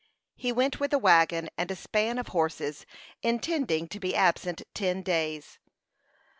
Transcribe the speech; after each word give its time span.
He 0.35 0.51
went 0.51 0.79
with 0.79 0.93
a 0.93 0.97
wagon 0.97 1.51
and 1.59 1.69
a 1.69 1.75
span 1.75 2.17
of 2.17 2.29
horses, 2.29 2.87
intending 3.21 3.87
to 3.89 3.99
be 3.99 4.15
absent 4.15 4.63
ten 4.73 5.03
days. 5.03 5.59